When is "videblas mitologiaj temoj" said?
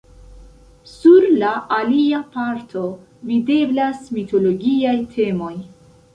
3.33-5.55